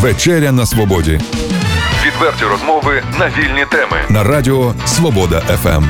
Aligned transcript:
Вечеря 0.00 0.52
на 0.52 0.66
свободі. 0.66 1.20
Відверті 2.06 2.44
розмови 2.44 3.02
на 3.18 3.26
вільні 3.28 3.64
теми. 3.70 3.96
На 4.08 4.24
радіо 4.24 4.74
Свобода 4.86 5.40
ФМ. 5.40 5.84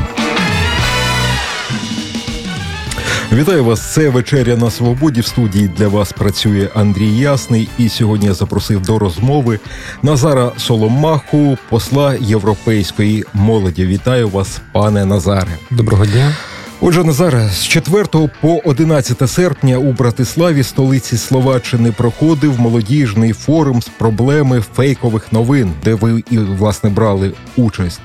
Вітаю 3.33 3.65
вас. 3.65 3.93
Це 3.93 4.09
вечеря 4.09 4.57
на 4.57 4.71
свободі. 4.71 5.21
В 5.21 5.27
студії 5.27 5.69
для 5.69 5.89
вас 5.89 6.13
працює 6.13 6.69
Андрій 6.75 7.17
Ясний. 7.17 7.69
І 7.79 7.89
сьогодні 7.89 8.27
я 8.27 8.35
запросив 8.35 8.83
до 8.83 8.99
розмови 8.99 9.59
Назара 10.03 10.53
Соломаху, 10.57 11.59
посла 11.69 12.15
європейської 12.21 13.25
молоді. 13.35 13.87
Вітаю 13.87 14.29
вас, 14.29 14.61
пане 14.73 15.05
Назаре. 15.05 15.51
Доброго 15.71 16.07
дня. 16.07 16.35
Отже, 16.81 17.05
Назаре, 17.05 17.49
з 17.53 17.65
4 17.67 18.05
по 18.41 18.61
11 18.65 19.31
серпня 19.31 19.79
у 19.79 19.93
Братиславі, 19.93 20.63
столиці 20.63 21.17
Словаччини, 21.17 21.93
проходив 21.93 22.61
молодіжний 22.61 23.33
форум 23.33 23.83
з 23.83 23.89
проблеми 23.89 24.61
фейкових 24.75 25.33
новин, 25.33 25.73
де 25.85 25.95
ви 25.95 26.23
і 26.31 26.39
власне 26.39 26.91
брали 26.91 27.33
участь. 27.57 28.01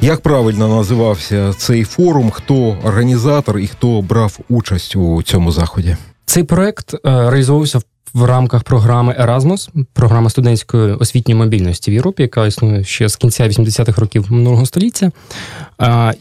Як 0.00 0.20
правильно 0.20 0.68
називався 0.68 1.54
цей 1.56 1.84
форум? 1.84 2.30
Хто 2.30 2.78
організатор 2.84 3.58
і 3.58 3.66
хто 3.66 4.02
брав 4.02 4.38
участь 4.48 4.96
у 4.96 5.22
цьому 5.22 5.52
заході? 5.52 5.96
Цей 6.26 6.44
проект 6.44 6.94
е, 6.94 6.98
реалізовувався 7.04 7.78
в 7.78 7.82
рамках 8.14 8.64
програми 8.64 9.16
Erasmus, 9.20 9.68
програма 9.92 10.30
студентської 10.30 10.94
освітньої 10.94 11.38
мобільності 11.38 11.90
в 11.90 11.94
Європі, 11.94 12.22
яка 12.22 12.46
існує 12.46 12.84
ще 12.84 13.08
з 13.08 13.16
кінця 13.16 13.48
80-х 13.48 14.00
років 14.00 14.32
минулого 14.32 14.66
століття. 14.66 15.10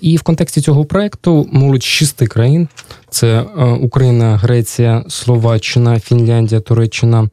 І 0.01 0.17
в 0.17 0.21
контексті 0.21 0.61
цього 0.61 0.85
проекту 0.85 1.49
молодь 1.51 1.83
шести 1.83 2.27
країн: 2.27 2.67
це 3.09 3.27
е, 3.27 3.63
Україна, 3.65 4.37
Греція, 4.37 5.03
Словаччина, 5.07 5.99
Фінляндія, 5.99 6.61
Туреччина. 6.61 7.29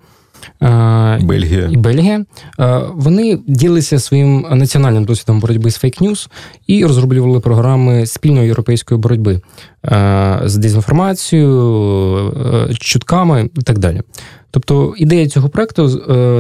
Бельгія 1.20 1.69
і 1.70 1.77
Бельгія. 1.77 2.24
Вони 2.95 3.38
ділилися 3.47 3.98
своїм 3.98 4.47
національним 4.50 5.05
досвідом 5.05 5.41
боротьби 5.41 5.70
з 5.70 5.84
фейк-ньюс 5.84 6.28
і 6.67 6.84
розроблювали 6.84 7.41
програми 7.41 8.06
спільної 8.06 8.47
європейської 8.47 9.00
боротьби 9.00 9.41
з 10.45 10.56
дезінформацією, 10.56 12.33
чутками 12.80 13.50
і 13.58 13.62
так 13.62 13.78
далі. 13.78 14.03
Тобто 14.50 14.95
ідея 14.97 15.28
цього 15.28 15.48
проекту 15.48 15.89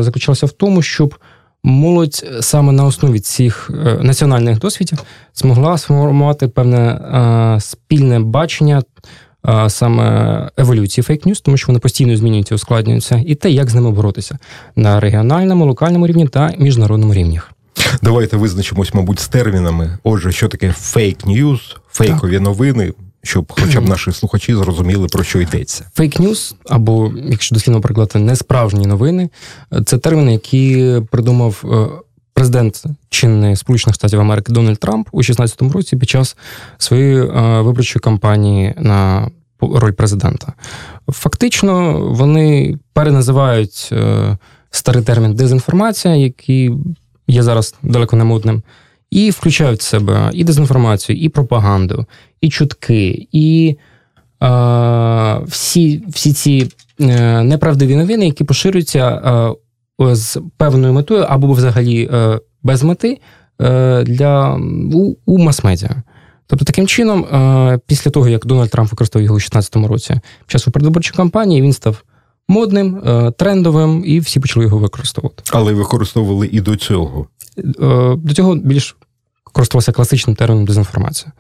заключалася 0.02 0.46
в 0.46 0.52
тому, 0.52 0.82
щоб 0.82 1.14
молодь 1.62 2.26
саме 2.40 2.72
на 2.72 2.84
основі 2.84 3.20
цих 3.20 3.70
національних 4.00 4.58
досвідів 4.58 4.98
змогла 5.34 5.78
сформувати 5.78 6.48
певне 6.48 7.58
спільне 7.60 8.20
бачення 8.20 8.82
саме 9.68 10.48
еволюції 10.56 11.04
фейк-ньюс, 11.04 11.40
тому 11.42 11.56
що 11.56 11.66
вони 11.66 11.78
постійно 11.78 12.16
змінюються, 12.16 12.54
ускладнюються, 12.54 13.22
і 13.26 13.34
те, 13.34 13.50
як 13.50 13.70
з 13.70 13.74
ними 13.74 13.90
боротися 13.90 14.38
на 14.76 15.00
регіональному, 15.00 15.66
локальному 15.66 16.06
рівні 16.06 16.28
та 16.28 16.52
міжнародному 16.58 17.14
рівнях. 17.14 17.52
Давайте 18.02 18.36
визначимось, 18.36 18.94
мабуть, 18.94 19.20
з 19.20 19.28
термінами. 19.28 19.98
Отже, 20.04 20.32
що 20.32 20.48
таке 20.48 20.68
фейк-ньюс, 20.68 21.60
фейкові 21.90 22.32
так. 22.32 22.42
новини. 22.42 22.92
Щоб, 23.22 23.52
хоча 23.60 23.80
б 23.80 23.88
наші 23.88 24.12
слухачі 24.12 24.54
зрозуміли 24.54 25.06
про 25.06 25.24
що 25.24 25.40
йдеться, 25.40 25.90
фейк-ньюс, 25.96 26.54
або 26.68 27.12
якщо 27.30 27.54
дослідно 27.54 27.80
перекладати, 27.80 28.18
несправжні 28.18 28.86
новини, 28.86 29.30
це 29.86 29.98
термін, 29.98 30.30
який 30.30 31.00
придумав 31.00 31.64
е, 31.64 32.02
президент 32.38 32.84
чинний 33.10 33.56
Сполучених 33.56 33.94
Штатів 33.94 34.20
Америки 34.20 34.52
Дональд 34.52 34.78
Трамп 34.78 35.08
у 35.12 35.22
16 35.22 35.62
році 35.62 35.96
під 35.96 36.08
час 36.08 36.36
своєї 36.78 37.16
е, 37.16 37.60
виборчої 37.60 38.00
кампанії 38.00 38.74
на 38.78 39.30
роль 39.60 39.92
президента. 39.92 40.52
Фактично, 41.08 42.00
вони 42.00 42.78
переназивають 42.92 43.88
е, 43.92 44.36
старий 44.70 45.02
термін 45.02 45.34
дезінформація, 45.34 46.16
який 46.16 46.72
є 47.28 47.42
зараз 47.42 47.74
далеко 47.82 48.16
не 48.16 48.24
модним, 48.24 48.62
і 49.10 49.30
включають 49.30 49.80
в 49.80 49.82
себе 49.82 50.30
і 50.32 50.44
дезінформацію, 50.44 51.18
і 51.18 51.28
пропаганду, 51.28 52.06
і 52.40 52.48
чутки, 52.48 53.28
і 53.32 53.76
е, 54.42 54.48
всі 55.46 56.04
всі 56.08 56.32
ці 56.32 56.68
е, 57.00 57.42
неправдиві 57.42 57.96
новини, 57.96 58.26
які 58.26 58.44
поширюються 58.44 59.08
е, 59.08 59.54
з 60.00 60.40
певною 60.56 60.92
метою 60.92 61.24
або 61.28 61.52
взагалі 61.52 62.10
е, 62.12 62.40
без 62.62 62.82
мети 62.82 63.20
е, 63.60 64.02
для 64.02 64.60
у, 64.92 65.14
у 65.26 65.38
мас-медіа. 65.38 66.02
Тобто, 66.46 66.64
таким 66.64 66.86
чином, 66.86 67.24
е, 67.24 67.80
після 67.86 68.10
того, 68.10 68.28
як 68.28 68.46
Дональд 68.46 68.70
Трамп 68.70 68.90
використав 68.90 69.22
його 69.22 69.34
у 69.34 69.38
2016 69.38 69.76
році, 69.76 70.14
під 70.14 70.50
час 70.50 70.64
передвиборчої 70.64 71.16
кампанії 71.16 71.62
він 71.62 71.72
став 71.72 72.02
модним, 72.48 72.96
е, 73.06 73.30
трендовим, 73.30 74.02
і 74.06 74.20
всі 74.20 74.40
почали 74.40 74.64
його 74.66 74.78
використовувати. 74.78 75.42
Але 75.52 75.72
використовували 75.72 76.48
і 76.52 76.60
до 76.60 76.76
цього. 76.76 77.26
Е, 77.58 78.16
до 78.16 78.34
цього 78.34 78.54
більш 78.54 78.96
користувався 79.58 79.92
класичним 79.92 80.36
терміном 80.36 80.64
дезінформація. 80.64 81.32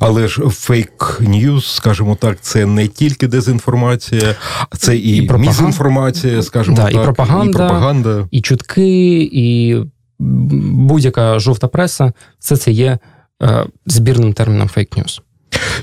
Але 0.00 0.28
ж 0.28 0.42
фейк 0.48 1.16
ньюс, 1.20 1.74
скажімо 1.74 2.16
так, 2.20 2.38
це 2.40 2.66
не 2.66 2.88
тільки 2.88 3.26
дезінформація, 3.26 4.34
це 4.78 4.96
і, 4.96 5.16
і 5.16 5.30
мізінформація, 5.32 6.42
скажімо 6.42 6.76
да, 6.76 6.84
так, 6.84 6.94
і 6.94 6.98
пропаганда, 6.98 7.50
і 7.50 7.52
пропаганда, 7.52 8.28
і 8.30 8.40
чутки, 8.40 9.30
і 9.32 9.76
будь-яка 10.18 11.38
жовта 11.38 11.68
преса, 11.68 12.12
все 12.38 12.56
це 12.56 12.70
є 12.70 12.98
Е, 13.42 13.66
збірним 13.86 14.32
терміном 14.32 14.68
фейк-ньюс. 14.68 15.20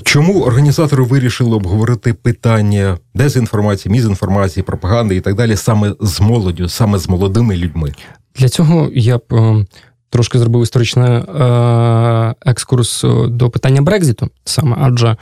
Чому 0.02 0.42
організатори 0.42 1.02
вирішили 1.02 1.56
обговорити 1.56 2.14
питання 2.14 2.98
дезінформації, 3.14 3.92
мізінформації, 3.92 4.64
пропаганди 4.64 5.16
і 5.16 5.20
так 5.20 5.34
далі 5.34 5.56
саме 5.56 5.94
з 6.00 6.20
молоддю, 6.20 6.68
саме 6.68 6.98
з 6.98 7.08
молодими 7.08 7.56
людьми? 7.56 7.92
Для 8.36 8.48
цього 8.48 8.90
я 8.94 9.18
б 9.18 9.22
е, 9.32 9.66
трошки 10.12 10.38
зробив 10.38 10.62
історичний 10.62 11.10
е, 11.10 12.34
екскурс 12.46 13.04
до 13.28 13.50
питання 13.50 13.82
Брекзиту, 13.82 14.30
саме 14.44 14.76
адже 14.80 15.16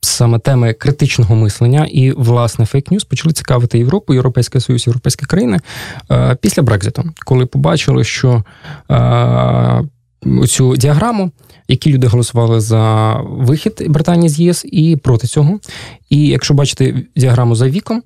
саме 0.00 0.38
теми 0.38 0.72
критичного 0.72 1.34
мислення 1.34 1.88
і 1.90 2.12
власне 2.12 2.64
фейк-ньюс 2.64 3.08
почали 3.08 3.32
цікавити 3.32 3.78
Європу, 3.78 4.14
Європейський 4.14 4.60
Союз, 4.60 4.86
європейські 4.86 5.26
країни 5.26 5.58
після 6.40 6.62
Брекзиту, 6.62 7.04
коли 7.24 7.46
побачили, 7.46 8.04
що 8.04 8.44
цю 10.48 10.76
діаграму, 10.76 11.30
які 11.68 11.92
люди 11.92 12.06
голосували 12.06 12.60
за 12.60 13.14
вихід 13.22 13.84
Британії 13.88 14.28
з 14.28 14.38
ЄС 14.38 14.64
і 14.64 14.96
проти 14.96 15.26
цього. 15.26 15.60
І 16.10 16.26
якщо 16.26 16.54
бачите 16.54 16.94
діаграму 17.16 17.54
за 17.54 17.68
віком, 17.68 18.02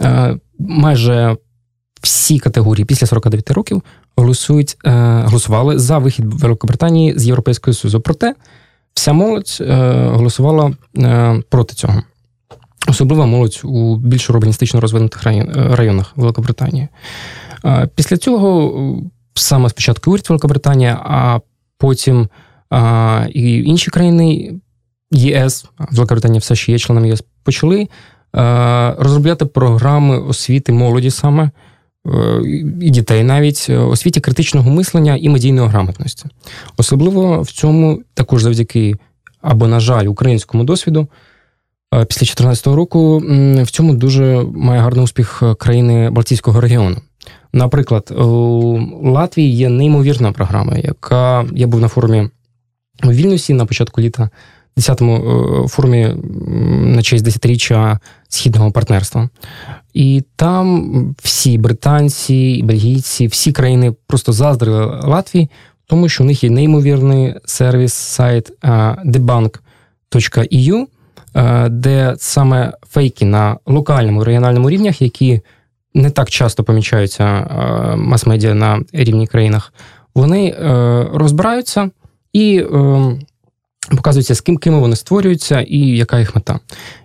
е, 0.00 0.36
майже 0.58 1.36
всі 2.02 2.38
категорії 2.38 2.84
після 2.84 3.06
49 3.06 3.50
років 3.50 3.82
голосують, 4.16 4.76
е, 4.84 4.90
голосували 5.24 5.78
за 5.78 5.98
вихід 5.98 6.34
Великобританії 6.34 7.18
з 7.18 7.26
Європейського 7.26 7.74
Союзу. 7.74 8.00
Проте 8.00 8.34
вся 8.94 9.12
молодь 9.12 9.58
е, 9.60 10.08
голосувала 10.08 10.72
проти 11.48 11.74
цього. 11.74 12.02
Особливо 12.88 13.26
молодь 13.26 13.60
у 13.64 13.96
більш 13.96 14.30
урбаністично 14.30 14.80
розвинутих 14.80 15.22
районах 15.54 16.12
Великобританії. 16.16 16.88
Після 17.94 18.16
цього 18.16 19.02
саме 19.34 19.68
спочатку 19.68 20.10
уряд 20.10 20.26
Великобританія, 20.28 21.00
а 21.04 21.40
потім 21.78 22.28
і 23.30 23.62
інші 23.62 23.90
країни 23.90 24.52
ЄС, 25.10 25.66
Великобританія 25.90 26.38
все 26.38 26.54
ще 26.54 26.72
є 26.72 26.78
членом 26.78 27.06
ЄС, 27.06 27.24
почали 27.42 27.88
розробляти 28.98 29.44
програми 29.44 30.18
освіти 30.18 30.72
молоді 30.72 31.10
саме. 31.10 31.50
Е, 32.06 32.42
і 32.80 32.90
дітей 32.90 33.22
навіть 33.22 33.70
освіті 33.70 34.20
критичного 34.20 34.70
мислення 34.70 35.16
і 35.16 35.28
медійної 35.28 35.68
грамотності. 35.68 36.24
Особливо 36.76 37.42
в 37.42 37.50
цьому 37.50 38.02
також 38.14 38.42
завдяки 38.42 38.96
або, 39.42 39.66
на 39.66 39.80
жаль, 39.80 40.06
українському 40.06 40.64
досвіду. 40.64 41.06
Після 41.90 42.20
2014 42.20 42.66
року 42.66 43.22
в 43.62 43.70
цьому 43.70 43.94
дуже 43.94 44.44
має 44.54 44.80
гарний 44.80 45.04
успіх 45.04 45.42
країни 45.58 46.10
Балтійського 46.10 46.60
регіону. 46.60 46.96
Наприклад, 47.52 48.10
у 48.10 48.78
Латвії 49.02 49.56
є 49.56 49.68
неймовірна 49.68 50.32
програма, 50.32 50.76
яка 50.76 51.46
я 51.52 51.66
був 51.66 51.80
на 51.80 51.88
форумі 51.88 52.28
у 53.04 53.10
Вільнюсі 53.10 53.54
на 53.54 53.66
початку 53.66 54.00
літа, 54.00 54.30
10-му 54.76 55.16
е, 55.64 55.68
форумі 55.68 56.14
на 56.94 57.02
честь 57.02 57.24
десятиріччя 57.24 57.98
східного 58.28 58.72
партнерства. 58.72 59.28
І 59.94 60.22
там 60.36 61.14
всі 61.22 61.58
британці, 61.58 62.60
бельгійці, 62.64 63.26
всі 63.26 63.52
країни 63.52 63.94
просто 64.06 64.32
заздрили 64.32 64.86
Латвії, 65.04 65.48
тому 65.86 66.08
що 66.08 66.24
у 66.24 66.26
них 66.26 66.44
є 66.44 66.50
неймовірний 66.50 67.34
сервіс 67.44 67.92
сайт 67.92 68.52
е, 71.36 71.68
де 71.68 72.14
саме 72.18 72.72
фейки 72.90 73.24
на 73.24 73.56
локальному 73.66 74.24
регіональному 74.24 74.70
рівнях, 74.70 75.02
які 75.02 75.40
не 75.94 76.10
так 76.10 76.30
часто 76.30 76.64
помічаються 76.64 77.24
мас-медіа 77.96 78.54
на 78.54 78.80
рівні 78.92 79.26
країнах, 79.26 79.72
вони 80.14 80.46
е, 80.46 81.06
розбираються 81.12 81.90
і 82.32 82.64
е, 83.92 83.96
показуються, 83.96 84.34
з 84.34 84.40
ким 84.40 84.56
ким 84.56 84.80
вони 84.80 84.96
створюються 84.96 85.60
і 85.60 85.78
яка 85.78 86.18
їх 86.18 86.34
мета. 86.34 86.60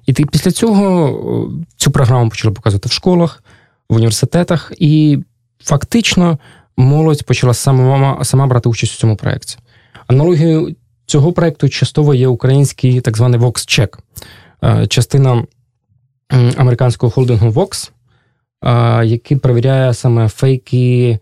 І 0.06 0.14
після 0.14 0.52
цього 0.52 1.52
цю 1.78 1.92
програму 1.92 2.30
почали 2.30 2.54
показувати 2.54 2.90
в 2.90 2.92
школах, 2.92 3.44
в 3.90 3.96
університетах, 3.96 4.72
і 4.78 5.20
фактично 5.64 6.38
молодь 6.78 7.26
почала 7.26 7.54
сама 7.54 8.24
сама 8.24 8.48
брати 8.48 8.70
участь 8.70 8.96
у 8.96 8.98
цьому 8.98 9.16
проєкті. 9.16 9.58
Аналогією 10.08 10.76
цього 11.06 11.34
проєкту 11.34 11.70
частково 11.70 12.14
є 12.14 12.28
український 12.28 13.02
так 13.02 13.18
званий 13.18 13.40
VoxCheck, 13.40 13.98
частина 14.88 15.46
американського 16.58 17.10
холдингу 17.10 17.50
Vox, 17.50 17.92
який 19.04 19.38
перевіряє 19.38 19.94
саме 19.94 20.30
фейки 20.30 21.20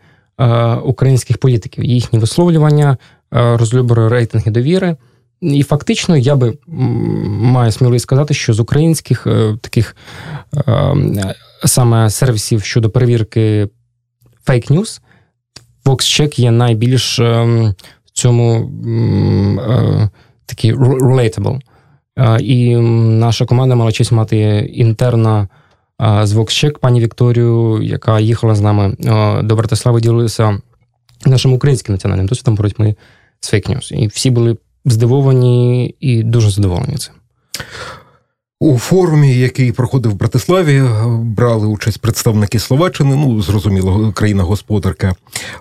українських 0.83 1.37
політиків, 1.37 1.83
їхні 1.83 2.19
висловлювання, 2.19 2.97
розлюбори 3.31 4.07
рейтинги 4.07 4.51
довіри. 4.51 4.95
І 5.41 5.63
фактично 5.63 6.17
я 6.17 6.35
би 6.35 6.57
маю 6.67 7.71
сміливість 7.71 8.03
сказати, 8.03 8.33
що 8.33 8.53
з 8.53 8.59
українських 8.59 9.27
е, 9.27 9.57
таких 9.61 9.95
е, 10.67 11.35
саме 11.65 12.09
сервісів 12.09 12.63
щодо 12.63 12.89
перевірки 12.89 13.69
фейк 14.43 14.69
ньюс 14.69 15.01
VoxCheck 15.85 16.39
є 16.39 16.51
найбільш 16.51 17.19
е, 17.19 17.43
в 18.05 18.11
цьому 18.13 18.71
такий 20.45 20.73
relatable. 20.73 21.59
І 22.39 22.75
наша 22.75 23.45
команда 23.45 23.75
мала 23.75 23.91
честь 23.91 24.11
мати 24.11 24.37
інтерна 24.73 25.47
з 25.99 26.33
VoxCheck, 26.33 26.79
пані 26.79 26.99
Вікторію, 27.01 27.79
яка 27.83 28.19
їхала 28.19 28.55
з 28.55 28.61
нами 28.61 28.95
до 29.43 29.55
Братислави, 29.55 30.01
ділилася 30.01 30.61
нашим 31.25 31.53
українським 31.53 31.95
національним 31.95 32.27
досвідом 32.27 32.55
боротьби 32.55 32.95
з 33.39 33.49
фейк 33.49 33.69
ньюс. 33.69 33.91
І 33.91 34.07
всі 34.07 34.31
були 34.31 34.57
здивовані 34.91 35.95
і 35.99 36.23
дуже 36.23 36.51
задоволені 36.51 36.97
цим. 36.97 37.13
У 38.59 38.77
форумі, 38.77 39.35
який 39.35 39.71
проходив 39.71 40.11
в 40.11 40.15
Братиславі, 40.15 40.83
брали 41.21 41.67
участь 41.67 42.01
представники 42.01 42.59
Словаччини, 42.59 43.15
ну 43.15 43.41
зрозуміло, 43.41 44.11
країна-господарка, 44.11 45.15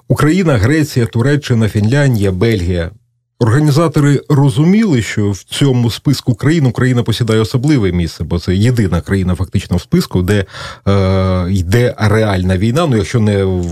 Україна, 0.09 0.57
Греція, 0.57 1.07
Туреччина, 1.07 1.69
Фінляндія, 1.69 2.33
Бельгія. 2.33 2.91
Організатори 3.39 4.23
розуміли, 4.29 5.03
що 5.03 5.31
в 5.31 5.43
цьому 5.43 5.91
списку 5.91 6.35
країн 6.35 6.67
Україна 6.67 7.03
посідає 7.03 7.41
особливе 7.41 7.93
місце, 7.93 8.25
бо 8.25 8.39
це 8.39 8.57
єдина 8.57 9.01
країна, 9.01 9.35
фактично 9.35 9.77
в 9.77 9.81
списку, 9.81 10.23
де 10.23 10.45
е, 10.89 11.47
йде 11.51 11.95
реальна 11.99 12.59
війна. 12.59 12.87
Ну, 12.87 12.97
якщо 12.97 13.21
не 13.21 13.63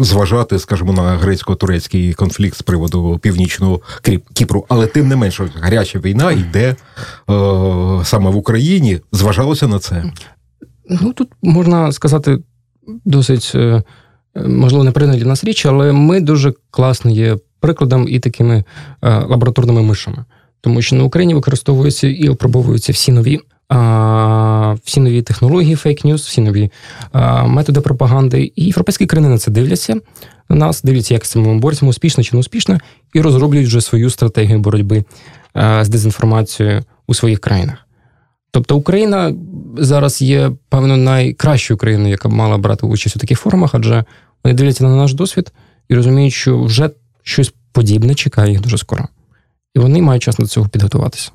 зважати, 0.00 0.58
скажімо, 0.58 0.92
на 0.92 1.16
грецько-турецький 1.16 2.14
конфлікт 2.14 2.56
з 2.56 2.62
приводу 2.62 3.18
північного 3.22 3.80
Кіпру, 4.34 4.66
але 4.68 4.86
тим 4.86 5.08
не 5.08 5.16
менше 5.16 5.50
гаряча 5.60 5.98
війна 5.98 6.32
йде 6.32 6.68
е, 6.68 6.76
саме 8.04 8.30
в 8.30 8.36
Україні. 8.36 9.00
Зважалося 9.12 9.68
на 9.68 9.78
це. 9.78 10.12
Ну 10.90 11.12
тут 11.12 11.28
можна 11.42 11.92
сказати 11.92 12.38
досить 13.04 13.52
е, 13.54 13.82
можливо 14.46 14.84
неприйнятна 14.84 15.20
для 15.20 15.28
нас 15.28 15.44
річ, 15.44 15.66
але 15.66 15.92
ми 15.92 16.20
дуже 16.20 16.52
класно 16.70 17.10
є 17.10 17.36
прикладом 17.60 18.06
і 18.08 18.18
такими 18.18 18.64
е, 19.02 19.18
лабораторними 19.18 19.82
мишами, 19.82 20.24
тому 20.60 20.82
що 20.82 20.96
на 20.96 21.04
Україні 21.04 21.34
використовуються 21.34 22.08
і 22.08 22.28
опробовуються 22.28 22.92
всі 22.92 23.12
нові. 23.12 23.40
Всі 24.84 25.00
нові 25.00 25.22
технології, 25.22 25.76
фейк-ньюс, 25.76 26.16
всі 26.16 26.40
нові 26.40 26.70
методи 27.44 27.80
пропаганди, 27.80 28.52
і 28.56 28.64
європейські 28.64 29.06
країни 29.06 29.28
на 29.28 29.38
це 29.38 29.50
дивляться 29.50 30.00
на 30.48 30.56
нас, 30.56 30.82
дивляться, 30.82 31.14
як 31.14 31.24
з 31.24 31.30
цим 31.30 31.60
борцями 31.60 31.90
успішно 31.90 32.24
чи 32.24 32.30
не 32.36 32.40
успішно, 32.40 32.78
і 33.14 33.20
розроблюють 33.20 33.66
вже 33.66 33.80
свою 33.80 34.10
стратегію 34.10 34.58
боротьби 34.58 35.04
з 35.80 35.88
дезінформацією 35.88 36.82
у 37.06 37.14
своїх 37.14 37.40
країнах. 37.40 37.78
Тобто 38.50 38.76
Україна 38.76 39.34
зараз 39.76 40.22
є, 40.22 40.50
певно, 40.68 40.96
найкращою 40.96 41.78
країною, 41.78 42.10
яка 42.10 42.28
б 42.28 42.32
мала 42.32 42.58
брати 42.58 42.86
участь 42.86 43.16
у 43.16 43.18
таких 43.18 43.40
форумах, 43.40 43.74
адже 43.74 44.04
вони 44.44 44.54
дивляться 44.54 44.84
на 44.84 44.96
наш 44.96 45.14
досвід 45.14 45.52
і 45.88 45.94
розуміють, 45.94 46.32
що 46.32 46.62
вже 46.62 46.90
щось 47.28 47.54
подібне 47.72 48.14
чекає 48.14 48.50
їх 48.50 48.60
дуже 48.60 48.78
скоро. 48.78 49.08
І 49.74 49.78
вони 49.78 50.02
мають 50.02 50.22
час 50.22 50.36
до 50.36 50.46
цього 50.46 50.68
підготуватися. 50.68 51.30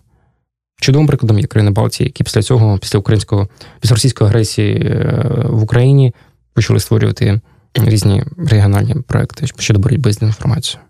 Чудовим 0.82 1.08
прикладом 1.08 1.40
є 1.40 1.48
країни 1.48 1.72
Балтії, 1.72 2.08
які 2.08 2.24
після 2.24 2.42
цього, 2.42 2.78
після 2.78 3.00
українського, 3.00 3.48
після 3.80 3.96
російської 3.96 4.28
агресії 4.30 4.76
е, 4.76 5.46
в 5.50 5.64
Україні 5.64 6.14
почали 6.54 6.80
створювати 6.80 7.40
різні 7.74 8.24
регіональні 8.38 8.96
проекти 8.96 9.48
щодо 9.58 9.80
боротьби 9.80 10.14
з 10.14 10.22
інформацією. 10.22 10.86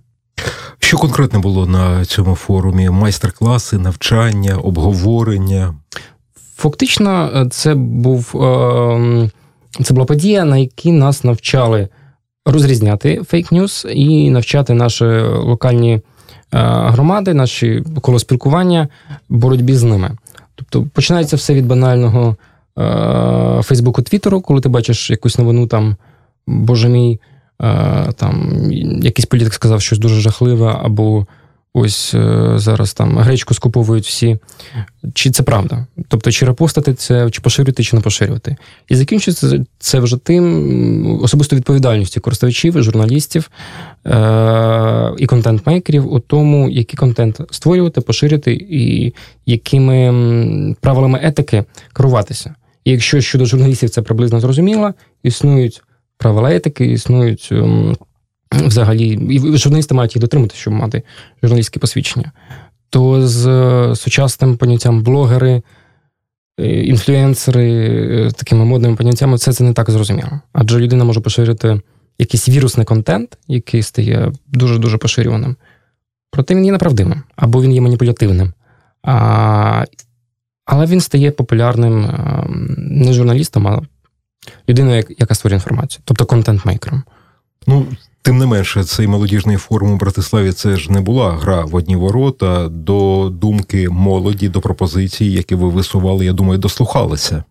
Що 0.80 0.98
конкретно 0.98 1.40
було 1.40 1.66
на 1.66 2.06
цьому 2.06 2.36
форумі? 2.36 2.90
Майстер-класи, 2.90 3.78
навчання, 3.78 4.58
обговорення? 4.58 5.76
Фактично, 6.56 7.32
е, 7.36 7.50
це 7.50 7.76
був 7.76 8.32
ем, 8.44 9.32
це 9.84 9.94
була 9.94 10.06
подія, 10.06 10.46
на 10.46 10.58
якій 10.58 10.92
нас 10.92 11.24
навчали 11.24 11.90
розрізняти 12.46 13.22
фейк-ньюс 13.22 13.92
і 13.92 14.30
навчати 14.30 14.74
наші 14.74 15.06
локальні 15.24 15.94
е, 15.94 16.02
громади, 16.64 17.34
наші 17.34 17.84
коло 18.02 18.20
спілкування, 18.20 18.88
боротьбі 19.30 19.74
з 19.74 19.84
ними. 19.84 20.12
Тобто 20.56 20.88
починається 20.94 21.36
все 21.36 21.54
від 21.54 21.68
банального 21.68 22.36
е, 22.80 23.62
Фейсбуку, 23.64 24.02
Твіттеру, 24.02 24.42
коли 24.42 24.62
ти 24.62 24.70
бачиш 24.70 25.10
якусь 25.10 25.38
новину 25.38 25.68
там, 25.68 25.96
боже 26.48 26.90
мій, 26.90 27.20
е, 27.62 28.12
там 28.16 28.54
якийсь 29.02 29.26
політик 29.26 29.54
сказав 29.54 29.82
щось 29.82 30.00
дуже 30.00 30.22
жахливе, 30.22 30.80
або 30.84 31.26
ось 31.74 32.14
е, 32.14 32.52
зараз 32.56 32.94
там 32.94 33.18
гречку 33.18 33.54
скуповують 33.54 34.06
всі. 34.06 34.38
Чи 35.14 35.32
це 35.32 35.44
правда? 35.44 35.88
Тобто, 36.08 36.32
чи 36.32 36.46
репостити 36.46 36.94
це, 36.94 37.30
чи 37.30 37.42
поширювати, 37.42 37.84
чи 37.84 37.96
не 37.96 38.02
поширювати. 38.02 38.56
І 38.90 38.96
закінчується 38.96 39.66
це 39.80 40.00
вже 40.00 40.18
тим 40.18 41.22
особисто 41.22 41.56
відповідальністю 41.56 42.22
користувачів, 42.22 42.84
журналістів 42.84 43.52
е- 44.06 45.14
і 45.18 45.26
контент-мейкерів 45.26 46.14
у 46.14 46.20
тому, 46.20 46.70
який 46.70 46.98
контент 46.98 47.42
створювати, 47.52 48.02
поширювати 48.02 48.54
і 48.70 49.14
якими 49.46 50.76
правилами 50.82 51.20
етики 51.24 51.64
керуватися. 51.94 52.56
І 52.86 52.92
якщо 52.92 53.22
щодо 53.22 53.46
журналістів 53.46 53.90
це 53.90 54.02
приблизно 54.02 54.40
зрозуміло, 54.40 54.94
існують 55.24 55.82
правила 56.18 56.54
етики, 56.54 56.86
існують. 56.86 57.50
Ем, 57.52 57.96
взагалі, 58.66 59.08
і 59.30 59.58
журналісти 59.58 59.94
мають 59.94 60.16
їх 60.16 60.22
дотримати, 60.22 60.56
щоб 60.56 60.74
мати 60.74 61.04
журналістське 61.44 61.80
посвідчення. 61.80 62.32
То 62.90 63.28
з 63.28 63.48
е, 63.48 63.96
сучасним 63.96 64.58
поняттям 64.58 65.04
блогери, 65.04 65.62
е, 66.60 66.84
інфлюенсери, 66.84 67.72
е, 68.28 68.32
такими 68.32 68.66
модними 68.66 68.96
поняттями, 68.96 69.36
все 69.36 69.54
це 69.54 69.64
не 69.64 69.74
так 69.74 69.90
зрозуміло. 69.90 70.30
Адже 70.54 70.80
людина 70.80 71.04
може 71.04 71.20
поширити 71.20 71.82
якийсь 72.20 72.50
вірусний 72.50 72.86
контент, 72.86 73.38
який 73.48 73.84
стає 73.84 74.32
дуже-дуже 74.48 74.98
поширюваним. 74.98 75.56
Проте 76.32 76.56
він 76.56 76.66
є 76.66 76.72
неправдивим, 76.72 77.24
або 77.36 77.62
він 77.62 77.74
є 77.74 77.82
маніпулятивним. 77.82 78.54
А, 79.04 79.86
Але 80.66 80.86
він 80.86 81.02
стає 81.02 81.32
популярним 81.32 82.10
не 82.78 83.14
журналістом, 83.14 83.68
а 83.68 83.82
людиною, 84.70 85.04
яка 85.20 85.36
створює 85.36 85.56
інформацію, 85.56 86.02
тобто 86.06 86.26
контент-мейкером. 86.26 87.04
Ну, 87.68 87.88
Тим 88.24 88.38
не 88.38 88.46
менше, 88.46 88.84
цей 88.84 89.08
молодіжний 89.08 89.58
форум 89.58 89.92
у 89.92 89.98
Братиславі 89.98 90.52
це 90.52 90.76
ж 90.76 90.92
не 90.92 91.02
була 91.02 91.32
гра 91.32 91.66
в 91.66 91.76
одні 91.76 91.96
ворота 91.96 92.68
до 92.68 93.30
думки 93.30 93.90
молоді, 93.90 94.50
до 94.50 94.62
пропозицій, 94.62 95.26
які 95.26 95.56
ви 95.56 95.70
висували, 95.70 96.26
я 96.26 96.34
думаю, 96.34 96.60
дослухалися. 96.60 97.44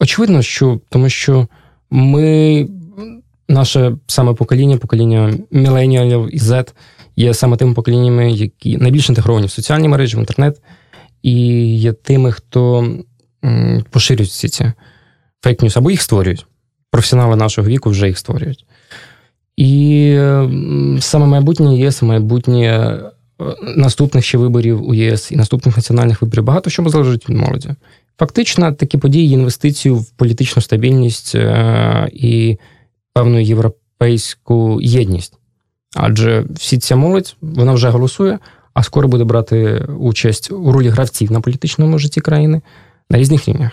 Очевидно, 0.00 0.42
що 0.42 0.80
тому 0.88 1.08
що 1.08 1.48
ми, 1.90 2.68
наше 3.48 3.96
саме 4.06 4.34
покоління, 4.34 4.76
покоління 4.76 5.34
міленіалів 5.50 6.34
і 6.34 6.38
Z, 6.38 6.72
є 7.16 7.34
саме 7.34 7.56
тими 7.56 7.74
поколіннями, 7.74 8.32
які 8.32 8.76
найбільш 8.76 9.08
інтегровані 9.08 9.46
в 9.46 9.50
соціальні 9.50 9.88
мережі, 9.88 10.16
в 10.16 10.20
інтернет, 10.20 10.60
і 11.22 11.32
є 11.76 11.92
тими, 11.92 12.32
хто 12.32 12.88
поширюють 13.90 14.30
всі 14.30 14.48
ці 14.48 14.72
фейк-ньюс, 15.42 15.78
або 15.78 15.90
їх 15.90 16.02
створюють. 16.02 16.46
Професіонали 16.90 17.36
нашого 17.36 17.68
віку 17.68 17.90
вже 17.90 18.06
їх 18.06 18.18
створюють. 18.18 18.64
І 19.56 20.18
саме 21.00 21.26
майбутнє 21.26 21.76
ЄС, 21.76 22.02
майбутнє 22.02 22.62
е, 22.62 23.54
наступних 23.76 24.24
ще 24.24 24.38
виборів 24.38 24.88
у 24.88 24.94
ЄС 24.94 25.32
і 25.32 25.36
наступних 25.36 25.76
національних 25.76 26.22
виборів 26.22 26.44
багато 26.44 26.70
що 26.70 26.88
залежить 26.88 27.28
від 27.28 27.36
молоді. 27.36 27.70
Фактично, 28.18 28.72
такі 28.72 28.98
події 28.98 29.30
інвестицію 29.30 29.96
в 29.96 30.10
політичну 30.10 30.62
стабільність 30.62 31.34
і 32.12 32.58
певну 33.12 33.40
європейську 33.40 34.78
єдність. 34.82 35.38
Адже 35.94 36.44
всі 36.50 36.78
ця 36.78 36.96
молодь 36.96 37.36
вона 37.40 37.72
вже 37.72 37.88
голосує, 37.88 38.38
а 38.74 38.82
скоро 38.82 39.08
буде 39.08 39.24
брати 39.24 39.86
участь 39.98 40.50
у 40.50 40.72
ролі 40.72 40.88
гравців 40.88 41.32
на 41.32 41.40
політичному 41.40 41.98
житті 41.98 42.20
країни 42.20 42.62
на 43.10 43.18
різних 43.18 43.48
рівнях. 43.48 43.72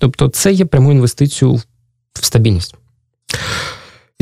Тобто, 0.00 0.28
це 0.28 0.52
є 0.52 0.64
прямою 0.64 0.94
інвестицією 0.94 1.56
в 2.14 2.24
стабільність. 2.24 2.74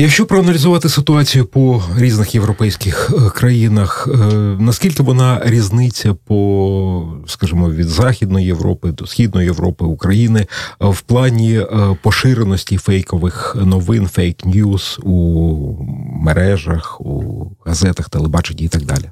Якщо 0.03 0.25
проаналізувати 0.25 0.89
ситуацію 0.89 1.45
по 1.45 1.83
різних 1.97 2.35
європейських 2.35 3.11
е, 3.13 3.29
країнах, 3.29 4.07
е, 4.07 4.35
наскільки 4.59 5.03
вона 5.03 5.41
різниця 5.43 6.13
по, 6.13 7.13
скажімо, 7.27 7.71
від 7.71 7.87
Західної 7.87 8.45
Європи 8.45 8.91
до 8.91 9.07
Східної 9.07 9.45
Європи, 9.45 9.85
України 9.85 10.39
е, 10.39 10.45
в 10.79 11.01
плані 11.01 11.61
поширеності 12.01 12.77
фейкових 12.77 13.55
новин, 13.65 14.03
фейк-ньюс 14.03 14.99
у 15.03 15.85
мережах, 16.21 17.01
у 17.01 17.45
газетах, 17.65 18.09
телебаченні 18.09 18.63
і 18.63 18.67
так 18.67 18.81
далі? 18.83 19.09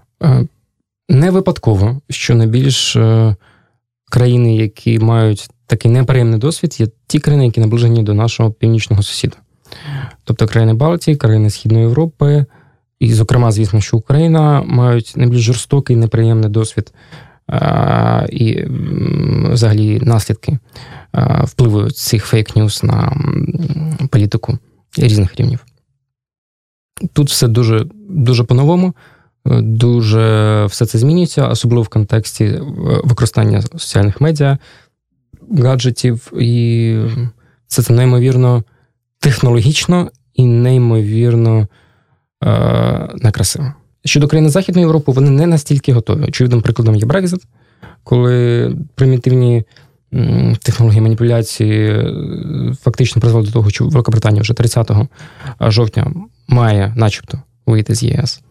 Не 1.09 1.31
випадково, 1.31 2.01
що 2.09 2.35
найбільш 2.35 2.97
країни, 4.11 4.55
які 4.55 4.99
мають 4.99 5.49
такий 5.67 5.91
неприємний 5.91 6.39
досвід, 6.39 6.75
є 6.79 6.87
ті 7.07 7.19
країни, 7.19 7.45
які 7.45 7.61
наближені 7.61 8.03
до 8.03 8.13
нашого 8.13 8.51
північного 8.51 9.03
сусіда. 9.03 9.37
Тобто 10.23 10.47
країни 10.47 10.73
Балтії, 10.73 11.17
країни 11.17 11.49
Східної 11.49 11.83
Європи, 11.83 12.45
і, 12.99 13.13
зокрема, 13.13 13.51
звісно, 13.51 13.81
що 13.81 13.97
Україна 13.97 14.63
мають 14.65 15.13
найбільш 15.15 15.41
жорстокий 15.41 15.95
неприємний 15.95 16.49
досвід 16.49 16.93
і 18.29 18.63
взагалі 19.51 19.99
наслідки 19.99 20.57
впливу 21.43 21.91
цих 21.91 22.33
фейк-ньюс 22.33 22.85
на 22.85 23.17
політику 24.07 24.57
різних 24.97 25.35
рівнів. 25.35 25.65
Тут 27.13 27.29
все 27.29 27.47
дуже 27.47 27.85
дуже 28.09 28.43
по-новому, 28.43 28.93
дуже 29.61 30.65
все 30.65 30.85
це 30.85 30.97
змінюється, 30.97 31.47
особливо 31.47 31.83
в 31.83 31.87
контексті 31.87 32.45
е, 32.45 32.61
використання 33.03 33.61
соціальних 33.61 34.21
медіа, 34.21 34.57
гаджетів, 35.57 36.33
і 36.39 36.97
це 37.67 37.83
це 37.83 37.93
неймовірно 37.93 38.63
технологічно 39.21 40.11
і 40.33 40.45
неймовірно 40.45 41.67
е, 42.43 43.09
некрасиво. 43.15 43.73
Щодо 44.05 44.27
країн 44.27 44.49
Західної 44.49 44.83
Європи, 44.83 45.11
вони 45.11 45.29
не 45.29 45.47
настільки 45.47 45.93
готові. 45.93 46.23
Очевидним 46.23 46.61
прикладом 46.61 46.95
є 46.95 47.05
Брекзит, 47.05 47.41
коли 48.03 48.75
примітивні 48.95 49.63
технології 50.61 51.01
маніпуляції 51.01 51.89
е, 51.89 52.13
фактично 52.81 53.21
призвели 53.21 53.45
до 53.45 53.51
того, 53.51 53.69
що 53.69 53.85
Великобританія 53.85 54.41
вже 54.41 54.53
30 54.53 54.91
жовтня 55.61 56.11
має, 56.47 56.93
начебто, 56.95 57.41
вийти 57.65 57.95
з 57.95 58.03
ЄС. 58.03 58.41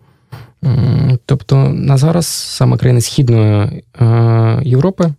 Тобто 1.27 1.57
на 1.69 1.97
зараз 1.97 2.27
саме 2.27 2.77
країни 2.77 3.01
Східної 3.01 3.85
е, 4.01 4.63
Європи 4.65 5.15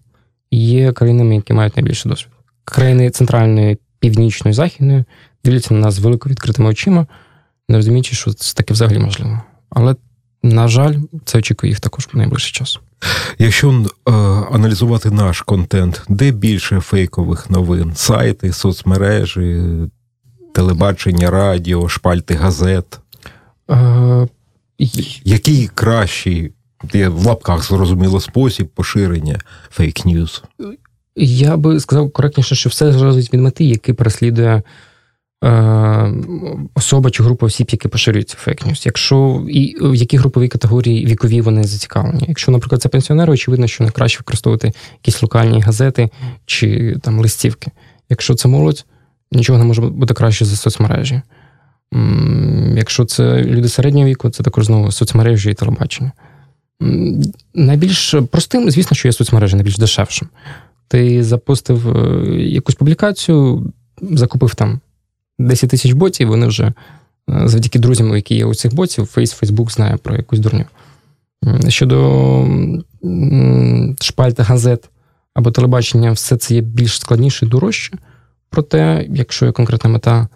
є 0.52 0.92
країнами, 0.92 1.36
які 1.36 1.54
мають 1.54 1.78
найбільший 1.78 2.10
досвід. 2.10 2.32
Країни 2.66 3.10
Центральної, 3.10 3.78
Північної, 4.00 4.54
Західної 4.54 5.04
дивляться 5.44 5.74
на 5.74 5.80
нас 5.80 5.94
з 5.94 6.00
велико 6.00 6.30
відкритими 6.30 6.70
очима, 6.70 7.08
не 7.70 7.78
розуміючи, 7.78 8.16
що 8.16 8.34
це 8.34 8.54
таке 8.54 8.74
взагалі 8.74 9.00
можливо. 9.00 9.42
Але, 9.70 9.96
на 10.44 10.68
жаль, 10.68 10.96
це 11.26 11.38
очікує 11.38 11.72
їх 11.72 11.80
також 11.80 12.10
в 12.14 12.18
найближчий 12.18 12.52
час. 12.52 12.80
Якщо 13.38 13.70
е, 13.72 14.12
аналізувати 14.52 15.12
наш 15.12 15.42
контент, 15.42 16.02
де 16.10 16.32
більше 16.32 16.80
фейкових 16.80 17.50
новин? 17.50 17.92
Сайти, 17.96 18.54
соцмережі, 18.54 19.62
телебачення, 20.54 21.32
радіо, 21.32 21.90
шпальти 21.90 22.34
газет? 22.34 23.00
Е, 23.70 24.28
Який 25.24 25.68
кращий 25.68 26.54
в 26.94 27.26
лапках 27.26 27.64
зрозуміло 27.64 28.20
спосіб 28.20 28.68
поширення 28.68 29.40
фейк-ньюс? 29.78 30.44
Я 31.16 31.58
би 31.58 31.80
сказав 31.80 32.12
коректніше, 32.12 32.56
що 32.56 32.70
все 32.70 32.94
залежить 32.94 33.34
від 33.34 33.42
мети, 33.42 33.64
який 33.64 33.96
переслідує 33.96 34.64
особа 36.76 37.12
чи 37.12 37.24
група 37.24 37.46
осіб, 37.46 37.68
які 37.72 37.88
поширюють 37.88 38.38
фейк-ньюс. 38.46 38.86
Якщо 38.86 39.46
і 39.50 39.76
в 39.82 39.96
які 39.96 40.18
групові 40.18 40.48
категорії 40.48 41.06
вікові 41.06 41.42
вони 41.42 41.64
зацікавлені. 41.64 42.26
Якщо, 42.28 42.52
наприклад, 42.52 42.82
це 42.82 42.90
пенсіонери, 42.90 43.34
очевидно, 43.34 43.68
що 43.68 43.84
найкраще 43.84 44.18
використовувати 44.18 44.72
якісь 44.94 45.22
локальні 45.22 45.62
газети 45.62 46.10
чи 46.46 46.96
там 47.02 47.20
листівки. 47.20 47.72
Якщо 48.10 48.36
це 48.36 48.48
молодь, 48.48 48.86
нічого 49.32 49.60
не 49.60 49.66
може 49.66 49.82
бути 49.82 50.14
краще 50.14 50.46
за 50.46 50.56
соцмережі. 50.56 51.22
Якщо 52.76 53.06
це 53.06 53.44
люди 53.44 53.70
середнього 53.70 54.08
віку, 54.08 54.30
це 54.30 54.44
також 54.44 54.66
знову 54.66 54.92
соцмережі 54.92 55.52
і 55.52 55.54
телебачення. 55.54 56.12
Найбільш 57.54 58.16
простим, 58.32 58.72
звісно, 58.72 58.98
що 58.98 59.08
є 59.08 59.12
соцмережі, 59.12 59.56
найбільш 59.56 59.78
дешевшим. 59.78 60.28
Ти 60.88 61.24
запустив 61.24 61.98
е, 61.98 62.26
якусь 62.42 62.76
публікацію, 62.76 63.74
закупив 64.02 64.56
там 64.56 64.80
10 65.48 65.70
тисяч 65.70 65.92
ботів, 65.92 66.28
вони 66.28 66.48
вже 66.48 66.64
е, 66.64 66.74
завдяки 67.46 67.80
друзям, 67.80 68.16
які 68.16 68.36
є 68.36 68.46
у 68.46 68.56
цих 68.56 68.76
ботів, 68.76 69.06
Фейс, 69.06 69.32
Фейсбук 69.32 69.72
знає 69.72 69.98
про 69.98 70.16
якусь 70.16 70.40
дурню. 70.40 70.66
Щодо 71.68 72.48
шпальта 74.02 74.44
газет 74.44 74.90
або 75.34 75.52
телебачення, 75.52 76.12
все 76.12 76.38
це 76.38 76.54
є 76.54 76.62
більш 76.62 77.00
складніше 77.00 77.46
і 77.46 77.50
дорожче. 77.50 77.98
Проте, 78.50 79.06
якщо 79.10 79.46
є 79.46 79.52
конкретна 79.52 79.90
мета, 79.90 80.28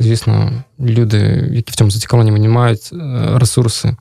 звісно, 0.00 0.52
люди, 0.80 1.48
які 1.52 1.72
в 1.72 1.74
цьому 1.74 1.90
зацікавлені, 1.90 2.30
вони 2.30 2.48
мають 2.48 2.90
е, 2.92 2.98
ресурси 3.38 3.96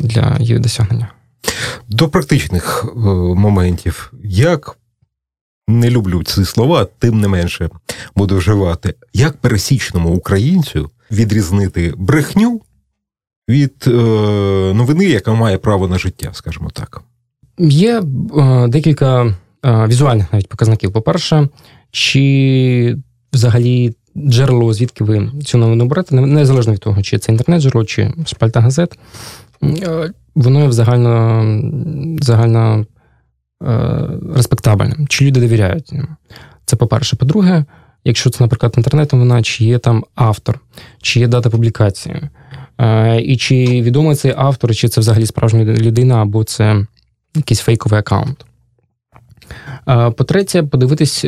для 0.00 0.36
її 0.40 0.58
досягнення. 0.58 1.08
До 1.88 2.08
практичних 2.08 2.84
моментів, 3.36 4.12
як 4.24 4.76
не 5.68 5.90
люблю 5.90 6.22
ці 6.22 6.44
слова, 6.44 6.86
тим 6.98 7.20
не 7.20 7.28
менше 7.28 7.68
буду 8.16 8.36
вживати. 8.36 8.94
Як 9.12 9.36
пересічному 9.36 10.14
українцю 10.14 10.90
відрізнити 11.10 11.94
брехню 11.96 12.60
від 13.48 13.84
е, 13.86 13.90
новини, 14.74 15.04
яка 15.04 15.34
має 15.34 15.58
право 15.58 15.88
на 15.88 15.98
життя, 15.98 16.30
скажімо 16.32 16.70
так? 16.72 17.02
Є 17.58 18.02
е, 18.36 18.68
декілька 18.68 19.24
е, 19.24 19.34
візуальних 19.86 20.32
навіть 20.32 20.48
показників. 20.48 20.92
По-перше, 20.92 21.48
чи 21.90 22.96
взагалі 23.32 23.94
джерело, 24.16 24.74
звідки 24.74 25.04
ви 25.04 25.30
цю 25.44 25.58
новину 25.58 25.86
берете, 25.86 26.14
незалежно 26.14 26.72
від 26.72 26.80
того, 26.80 27.02
чи 27.02 27.18
це 27.18 27.32
інтернет-джерело, 27.32 27.84
чи 27.84 28.12
шпальта 28.26 28.60
газет, 28.60 28.98
е, 29.62 30.10
воно 30.34 30.64
є 30.64 30.72
загально, 30.72 31.44
загально 32.20 32.86
респектабельним, 34.34 35.08
чи 35.08 35.24
люди 35.24 35.40
довіряють 35.40 35.92
їм. 35.92 36.08
Це 36.64 36.76
по-перше. 36.76 37.16
По-друге, 37.16 37.64
якщо 38.04 38.30
це, 38.30 38.44
наприклад, 38.44 38.74
інтернет-новина, 38.76 39.42
чи 39.42 39.64
є 39.64 39.78
там 39.78 40.04
автор, 40.14 40.60
чи 41.02 41.20
є 41.20 41.28
дата 41.28 41.50
публікації, 41.50 42.22
е, 42.80 43.20
і 43.20 43.36
чи 43.36 43.82
відомий 43.82 44.16
цей 44.16 44.34
автор, 44.36 44.74
чи 44.74 44.88
це 44.88 45.00
взагалі 45.00 45.26
справжня 45.26 45.64
людина, 45.64 46.22
або 46.22 46.44
це 46.44 46.86
якийсь 47.34 47.60
фейковий 47.60 48.00
аккаунт. 48.00 48.44
Е, 49.88 50.10
по-третє, 50.10 50.62
подивитись, 50.62 51.24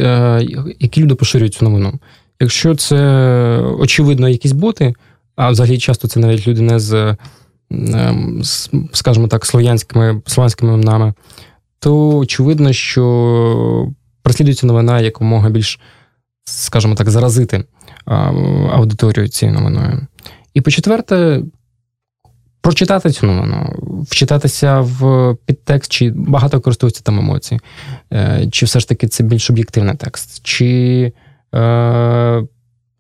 які 0.80 1.02
люди 1.02 1.14
поширюють 1.14 1.54
цю 1.54 1.64
новину. 1.64 1.92
Якщо 2.40 2.74
це 2.74 2.96
очевидно 3.78 4.28
якісь 4.28 4.52
боти, 4.52 4.94
а 5.36 5.50
взагалі 5.50 5.78
часто 5.78 6.08
це 6.08 6.20
навіть 6.20 6.48
люди 6.48 6.60
не 6.60 6.78
з, 6.78 7.16
скажімо 8.92 9.28
так, 9.28 9.46
слов'янськими 9.46 10.22
слов'янськими 10.26 10.74
іменами, 10.74 11.14
то 11.78 12.18
очевидно, 12.18 12.73
що 12.73 13.92
прослідується 14.23 14.66
новина 14.66 15.00
якомога 15.00 15.50
більш, 15.50 15.80
скажімо 16.45 16.95
так, 16.95 17.11
заразити 17.11 17.64
аудиторію 18.73 19.28
цією 19.28 19.59
новиною. 19.59 20.06
І 20.54 20.61
по-четверте, 20.61 21.42
прочитати 22.61 23.11
цю 23.11 23.26
новину, 23.26 23.75
вчитатися 24.11 24.80
в 24.80 25.35
підтекст, 25.47 25.92
чи 25.92 26.11
багато 26.11 26.61
користуються 26.61 27.02
там 27.02 27.18
емоції, 27.18 27.61
е, 28.12 28.49
чи 28.50 28.66
все 28.66 28.80
ж 28.80 28.88
таки 28.88 29.09
це 29.09 29.25
більш 29.25 29.50
об'єктивний 29.50 29.95
текст, 29.95 30.40
чи 30.42 31.12
е, 31.54 32.42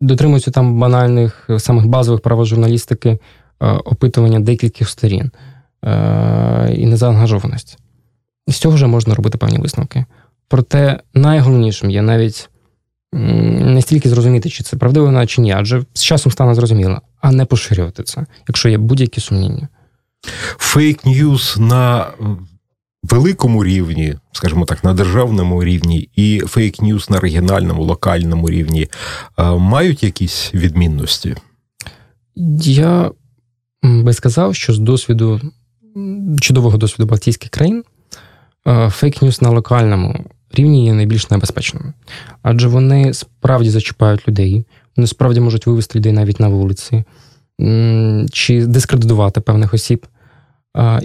дотримуються 0.00 0.50
там 0.50 0.78
банальних, 0.78 1.50
самих 1.58 1.86
базових 1.86 2.20
прав 2.20 2.46
журналістики, 2.46 3.08
е, 3.08 3.18
опитування 3.66 4.40
декількох 4.40 4.88
сторін 4.88 5.30
е, 5.84 6.74
і 6.76 6.86
незаангажованість 6.86 7.78
з 8.48 8.56
цього 8.56 8.74
вже 8.74 8.86
можна 8.86 9.14
робити 9.14 9.38
певні 9.38 9.58
висновки. 9.58 10.04
Проте 10.48 11.00
найголовнішим 11.14 11.90
є 11.90 12.02
навіть 12.02 12.48
не 13.12 13.82
стільки 13.82 14.08
зрозуміти, 14.08 14.50
чи 14.50 14.64
це 14.64 14.76
правдиво 14.76 15.06
вона, 15.06 15.26
чи 15.26 15.40
ні, 15.40 15.52
адже 15.52 15.84
з 15.92 16.02
часом 16.02 16.32
стане 16.32 16.54
зрозуміло, 16.54 17.00
а 17.20 17.32
не 17.32 17.44
поширювати 17.44 18.02
це, 18.02 18.26
якщо 18.48 18.68
є 18.68 18.78
будь-які 18.78 19.20
сумніння. 19.20 19.68
Fake 20.58 21.09
news 21.09 21.60
на 21.60 22.06
великому 23.02 23.64
рівні, 23.64 24.14
скажімо 24.32 24.64
так, 24.64 24.84
на 24.84 24.94
державному 24.94 25.64
рівні, 25.64 26.08
і 26.16 26.42
fake 26.46 26.78
news 26.78 27.10
на 27.10 27.20
регіональному, 27.20 27.84
локальному 27.84 28.50
рівні 28.50 28.88
мають 29.38 30.02
якісь 30.02 30.54
відмінності? 30.54 31.34
Я 32.62 33.10
би 33.82 34.12
сказав, 34.12 34.54
що 34.54 34.72
з 34.72 34.78
досвіду 34.78 35.40
чудового 36.40 36.78
досвіду 36.78 37.06
Балтійських 37.06 37.50
країн 37.50 37.84
фейк-ньюс 38.66 39.42
на 39.42 39.50
локальному 39.50 40.24
рівні 40.52 40.86
є 40.86 40.94
найбільш 40.94 41.30
небезпечними, 41.30 41.92
адже 42.42 42.68
вони 42.68 43.14
справді 43.14 43.70
зачіпають 43.70 44.28
людей, 44.28 44.66
вони 44.96 45.06
справді 45.06 45.40
можуть 45.40 45.66
вивести 45.66 45.98
людей 45.98 46.12
навіть 46.12 46.40
на 46.40 46.48
вулиці. 46.48 47.04
чи 48.32 48.66
дискредитувати 48.66 49.40
певних 49.40 49.74
осіб. 49.74 50.06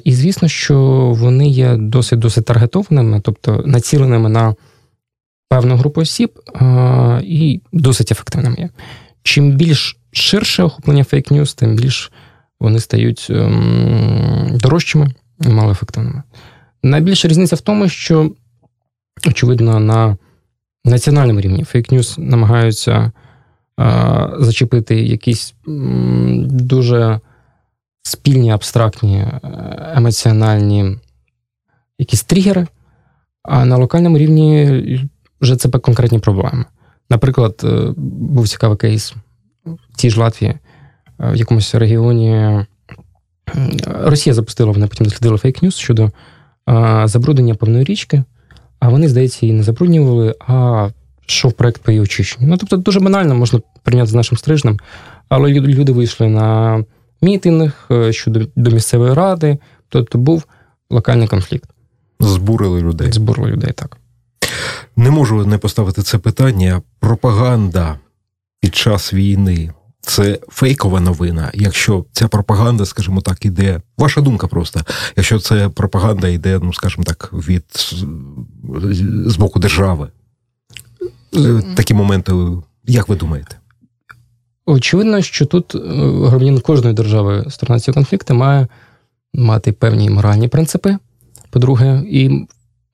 І 0.03 0.13
звісно, 0.13 0.47
що 0.47 0.77
вони 1.17 1.47
є 1.47 1.75
досить 1.77 2.19
досить 2.19 2.45
таргетованими, 2.45 3.21
тобто 3.21 3.63
націленими 3.65 4.29
на 4.29 4.55
певну 5.49 5.75
групу 5.75 6.01
осіб, 6.01 6.39
і 7.23 7.61
досить 7.73 8.11
ефективними 8.11 8.55
є. 8.59 8.69
Чим 9.23 9.51
більш 9.51 9.97
ширше 10.11 10.63
охоплення 10.63 11.03
фейк-ньюс, 11.03 11.55
тим 11.55 11.75
більш 11.75 12.11
вони 12.59 12.79
стають 12.79 13.27
ем, 13.29 14.57
дорожчими 14.61 15.07
і 15.41 15.47
малоефективними. 15.47 16.23
Найбільша 16.83 17.27
різниця 17.27 17.55
в 17.55 17.61
тому, 17.61 17.89
що, 17.89 18.31
очевидно, 19.27 19.79
на 19.79 20.17
національному 20.85 21.41
рівні 21.41 21.63
фейк-ньюс 21.63 22.19
намагаються 22.19 23.11
зачепити 24.39 24.95
якісь 24.95 25.53
дуже 26.45 27.19
спільні, 28.03 28.51
абстрактні, 28.51 29.17
е, 29.17 29.39
емоціональні 29.95 30.97
якісь 31.97 32.23
тригери, 32.23 32.67
а 33.43 33.65
на 33.65 33.77
локальному 33.77 34.17
рівні 34.17 35.09
вже 35.41 35.55
це 35.55 35.69
конкретні 35.69 36.19
проблеми. 36.19 36.65
Наприклад, 37.09 37.61
е, 37.63 37.93
був 37.97 38.47
цікавий 38.47 38.77
кейс 38.77 39.13
в 39.65 39.97
тій 39.97 40.09
ж 40.09 40.19
Латвії, 40.19 40.51
е, 40.51 40.59
в 41.31 41.35
якомусь 41.35 41.75
регіоні. 41.75 42.59
Росія 43.85 44.33
запустила, 44.33 44.71
вони 44.71 44.87
потім 44.87 45.05
дослідили 45.05 45.37
фейк-ньюс 45.37 45.77
щодо 45.77 46.11
забруднення 47.05 47.55
певної 47.55 47.83
річки, 47.83 48.23
а 48.79 48.89
вони, 48.89 49.09
здається, 49.09 49.45
її 49.45 49.57
не 49.57 49.63
забруднювали, 49.63 50.35
а 50.47 50.89
йшов 51.27 51.53
проект 51.53 51.81
по 51.81 51.91
її 51.91 52.01
очищенню. 52.01 52.47
Ну, 52.47 52.57
тобто, 52.57 52.77
дуже 52.77 52.99
банально 52.99 53.35
можна 53.35 53.61
прийняти 53.83 54.09
з 54.11 54.13
нашим 54.13 54.37
стрижнем, 54.37 54.79
але 55.29 55.49
люди 55.49 55.91
вийшли 55.91 56.27
на 56.27 56.83
мітинг 57.21 57.87
е, 57.91 58.13
щодо 58.13 58.41
до 58.55 58.71
місцевої 58.71 59.13
ради, 59.13 59.57
тобто 59.89 60.17
був 60.17 60.43
локальний 60.89 61.27
конфлікт. 61.27 61.69
Збурили 62.19 62.81
людей. 62.81 63.11
Збурили 63.11 63.51
людей, 63.51 63.71
так. 63.71 63.97
Не 64.95 65.11
можу 65.11 65.45
не 65.45 65.57
поставити 65.57 66.01
це 66.01 66.17
питання. 66.17 66.81
Пропаганда 66.99 67.99
під 68.59 68.75
час 68.75 69.13
війни 69.13 69.71
це 70.01 70.39
фейкова 70.49 70.99
новина. 70.99 71.51
Якщо 71.53 72.05
ця 72.11 72.27
пропаганда, 72.27 72.85
скажімо 72.85 73.21
так, 73.21 73.45
іде. 73.45 73.81
Ваша 73.97 74.21
думка 74.21 74.47
просто. 74.47 74.81
Якщо 75.15 75.39
це 75.39 75.69
пропаганда 75.69 76.27
йде, 76.27 76.59
ну 76.63 76.73
скажімо 76.73 77.03
так, 77.03 77.29
від 77.33 77.63
з 79.25 79.35
боку 79.35 79.59
держави. 79.59 80.07
Е, 81.35 81.61
такі 81.75 81.93
моменти, 81.93 82.33
як 82.85 83.09
ви 83.09 83.15
думаєте? 83.15 83.55
Очевидно, 84.65 85.21
що 85.21 85.45
тут 85.45 85.75
е, 85.75 85.79
громадянин 85.79 86.59
кожної 86.59 86.95
держави 86.95 87.45
сторона 87.49 87.79
цього 87.79 87.93
конфлікту 87.93 88.33
має 88.33 88.67
мати 89.33 89.71
певні 89.71 90.09
моральні 90.09 90.47
принципи, 90.47 90.97
по-друге, 91.49 92.03
і 92.09 92.47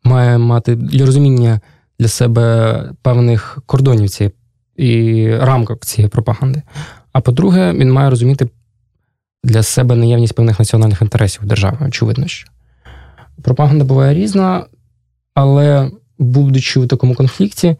має 0.03 0.37
мати 0.37 0.75
для 0.75 1.05
розуміння 1.05 1.61
для 1.99 2.07
себе 2.07 2.83
певних 3.01 3.59
кордонів 3.65 4.09
цієї 4.09 4.33
і 4.77 5.29
рамок 5.37 5.85
цієї 5.85 6.09
пропаганди. 6.09 6.61
А 7.13 7.21
по-друге, 7.21 7.73
він 7.73 7.91
має 7.91 8.09
розуміти 8.09 8.49
для 9.43 9.63
себе 9.63 9.95
наявність 9.95 10.33
певних 10.33 10.59
національних 10.59 11.01
інтересів 11.01 11.45
держави, 11.45 11.77
очевидно. 11.87 12.27
що. 12.27 12.49
Пропаганда 13.43 13.85
буває 13.85 14.13
різна, 14.13 14.65
але, 15.33 15.91
будучи 16.19 16.79
в 16.79 16.87
такому 16.87 17.15
конфлікті, 17.15 17.75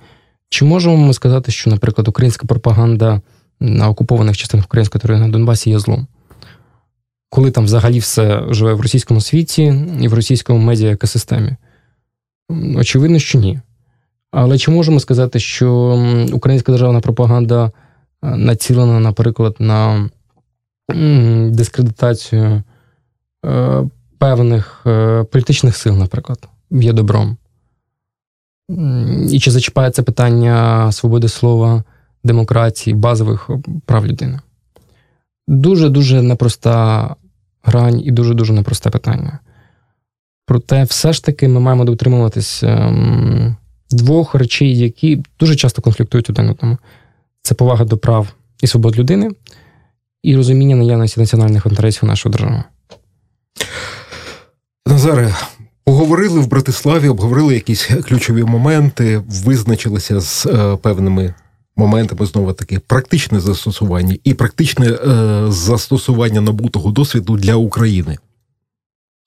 чи 0.49 0.65
можемо 0.65 0.97
ми 0.97 1.13
сказати, 1.13 1.51
що, 1.51 1.69
наприклад, 1.69 2.07
українська 2.07 2.47
пропаганда 2.47 3.21
на 3.59 3.89
окупованих 3.89 4.37
частинах 4.37 4.65
української 4.65 5.01
території 5.01 5.27
на 5.27 5.31
Донбасі 5.31 5.69
є 5.69 5.79
злом? 5.79 6.07
Коли 7.29 7.51
там 7.51 7.63
взагалі 7.65 7.99
все 7.99 8.43
живе 8.49 8.73
в 8.73 8.81
російському 8.81 9.21
світі 9.21 9.75
і 10.01 10.07
в 10.07 10.13
російському 10.13 10.59
медіа 10.59 10.91
екосистемі? 10.91 11.55
Очевидно, 12.75 13.19
що 13.19 13.39
ні. 13.39 13.59
Але 14.39 14.57
чи 14.57 14.71
можемо 14.71 14.99
сказати, 14.99 15.39
що 15.39 15.99
українська 16.33 16.71
державна 16.71 16.99
пропаганда 16.99 17.65
е, 17.65 17.71
націлена, 18.35 18.99
наприклад, 18.99 19.55
на 19.59 20.09
дискредитацію 21.49 22.63
е, 23.45 23.83
певних 24.17 24.83
е, 24.85 25.23
політичних 25.23 25.77
сил, 25.77 25.97
наприклад, 25.97 26.47
є 26.71 26.93
добром? 26.93 27.37
І 29.31 29.39
чи 29.39 29.51
зачіпає 29.51 29.91
це 29.91 30.03
питання 30.03 30.91
свободи 30.91 31.27
слова, 31.27 31.83
демократії, 32.23 32.93
базових 32.93 33.49
прав 33.85 34.07
людини? 34.07 34.39
Дуже-дуже 35.47 36.21
непроста 36.21 37.15
грань 37.63 38.01
і 38.01 38.11
дуже-дуже 38.11 38.53
непросте 38.53 38.89
питання. 38.89 39.39
Проте, 40.45 40.83
все 40.83 41.13
ж 41.13 41.23
таки, 41.23 41.47
ми 41.47 41.59
маємо 41.59 41.85
дотримуватись 41.85 42.63
двох 43.91 44.35
речей, 44.35 44.77
які 44.77 45.23
дуже 45.39 45.55
часто 45.55 45.81
конфліктують 45.81 46.29
один 46.29 46.49
одному. 46.49 46.77
Це 47.41 47.55
повага 47.55 47.85
до 47.85 47.97
прав 47.97 48.27
і 48.61 48.67
свобод 48.67 48.99
людини, 48.99 49.31
і 50.23 50.35
розуміння 50.35 50.75
наявності 50.75 51.19
національних 51.19 51.65
інтересів 51.65 52.09
нашої 52.09 52.31
держави. 52.31 52.63
Назаре, 54.87 55.35
Поговорили 55.87 56.39
в 56.39 56.47
Братиславі, 56.47 57.09
обговорили 57.09 57.53
якісь 57.53 57.85
ключові 57.85 58.43
моменти, 58.43 59.23
визначилися 59.27 60.19
з 60.19 60.45
е, 60.45 60.77
певними 60.81 61.33
моментами 61.75 62.25
знову 62.25 62.53
таки 62.53 62.79
практичне 62.79 63.39
застосування 63.39 64.17
і 64.23 64.33
практичне 64.33 64.85
е, 64.87 65.45
застосування 65.51 66.41
набутого 66.41 66.91
досвіду 66.91 67.37
для 67.37 67.55
України. 67.55 68.17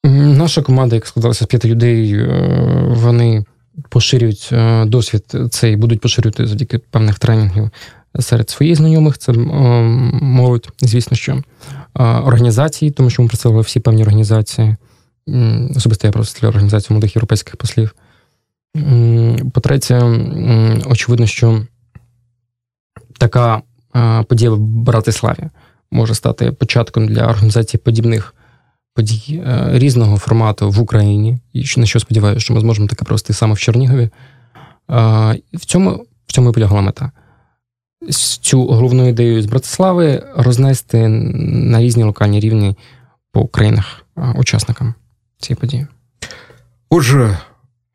Наша 0.04 0.62
команда, 0.62 0.94
як 0.94 1.06
складалася 1.06 1.44
з 1.44 1.48
п'яти 1.48 1.68
людей, 1.68 2.12
е, 2.14 2.94
вони 2.96 3.44
поширюють 3.88 4.48
е, 4.52 4.84
досвід 4.84 5.36
цей 5.50 5.76
будуть 5.76 6.00
поширювати 6.00 6.46
завдяки 6.46 6.78
певних 6.78 7.18
тренінгів 7.18 7.70
серед 8.20 8.50
своїх 8.50 8.76
знайомих. 8.76 9.18
Це 9.18 9.32
е, 9.32 9.36
молодь, 10.22 10.68
звісно, 10.80 11.16
що 11.16 11.42
організації, 11.94 12.90
тому 12.90 13.10
що 13.10 13.22
ми 13.22 13.28
представили 13.28 13.62
всі 13.62 13.80
певні 13.80 14.02
організації. 14.02 14.76
Особисто 15.76 16.06
я 16.06 16.12
представляю 16.12 16.50
організацію 16.50 16.94
молодих 16.94 17.16
європейських 17.16 17.56
послів. 17.56 17.94
По-третє, 19.52 20.00
очевидно, 20.86 21.26
що 21.26 21.62
така 23.18 23.62
подія 24.28 24.50
в 24.50 24.58
Братиславі 24.58 25.48
може 25.90 26.14
стати 26.14 26.52
початком 26.52 27.08
для 27.08 27.26
організації 27.26 27.80
подібних 27.84 28.34
подій 29.00 29.42
е, 29.46 29.68
різного 29.72 30.16
формату 30.18 30.70
в 30.70 30.80
Україні. 30.80 31.38
І 31.52 31.64
на 31.76 31.86
що 31.86 32.00
сподіваюся, 32.00 32.40
що 32.40 32.54
ми 32.54 32.60
зможемо 32.60 32.88
таке 32.88 33.04
провести 33.04 33.32
саме 33.32 33.54
в 33.54 33.58
Чернігові. 33.58 34.10
В 35.52 35.64
цьому 35.66 36.04
в 36.26 36.32
цьому 36.32 36.50
і 36.50 36.52
полягала 36.52 36.80
мета. 36.80 37.10
Цю 38.40 38.66
головну 38.66 39.08
ідею 39.08 39.42
з 39.42 39.46
Братислави 39.46 40.22
рознести 40.36 41.08
на 41.08 41.80
різні 41.80 42.02
локальні 42.02 42.40
рівні 42.40 42.76
по 43.32 43.46
країнах-учасникам 43.46 44.94
цієї 45.38 45.60
події. 45.60 45.86
Отже, 46.90 47.38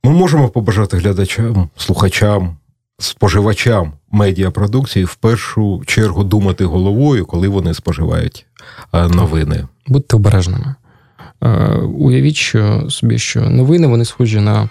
ми 0.04 0.12
можемо 0.12 0.50
побажати 0.50 0.98
глядачам, 0.98 1.70
слухачам, 1.78 2.58
споживачам 3.00 3.94
медіапродукції 4.12 5.06
в 5.06 5.16
першу 5.16 5.84
чергу 5.86 6.24
думати 6.24 6.66
головою, 6.66 7.26
коли 7.26 7.48
вони 7.48 7.74
споживають 7.74 8.46
е, 8.94 9.08
новини. 9.08 9.68
Будьте 9.88 10.16
обережними. 10.16 10.76
Е, 11.46 11.48
уявіть 11.98 12.36
що 12.36 12.84
собі, 12.90 13.20
що 13.20 13.42
новини 13.42 13.88
вони 13.88 14.06
схожі 14.06 14.40
на 14.40 14.70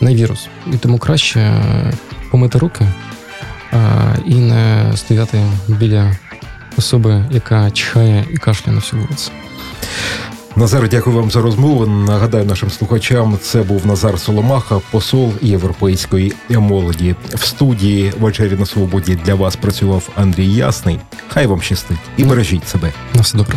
на 0.00 0.14
вірус. 0.14 0.48
І 0.72 0.76
тому 0.76 0.98
краще 0.98 1.40
е, 1.40 1.92
помити 2.30 2.58
руки 2.58 2.86
і 4.26 4.34
не 4.34 4.92
стояти 4.96 5.38
біля 5.68 6.16
особи, 6.76 7.24
яка 7.30 7.70
чихає 7.70 8.24
і 8.30 8.36
кашляє 8.36 8.74
на 8.74 8.80
всю 8.80 9.02
вулицю. 9.02 9.30
Назар, 10.56 10.88
дякую 10.88 11.16
вам 11.16 11.30
за 11.30 11.40
розмову. 11.40 11.86
Нагадаю 11.86 12.44
нашим 12.44 12.70
слухачам, 12.70 13.38
це 13.42 13.62
був 13.62 13.86
Назар 13.86 14.18
Соломаха, 14.20 14.80
посол 14.90 15.32
європейської 15.42 16.32
молоді. 16.50 17.14
В 17.34 17.44
студії 17.44 18.12
вечері 18.20 18.56
на 18.58 18.66
свободі 18.66 19.18
для 19.24 19.34
вас 19.34 19.56
працював 19.56 20.08
Андрій 20.16 20.52
Ясний. 20.52 20.98
Хай 21.28 21.46
вам 21.46 21.62
щастить 21.62 21.98
і 22.16 22.24
бережіть 22.24 22.68
себе. 22.68 22.92
На 23.14 23.20
все 23.20 23.38
добре. 23.38 23.56